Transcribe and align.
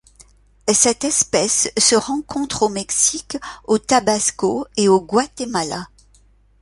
Cette 0.73 1.03
espèce 1.03 1.69
se 1.77 1.93
rencontre 1.95 2.63
au 2.63 2.69
Mexique 2.69 3.37
au 3.65 3.77
Tabasco 3.77 4.65
et 4.75 4.87
au 4.89 4.99
Guatemala. 4.99 5.89